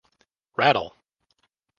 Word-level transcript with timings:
Rattle! 0.57 0.97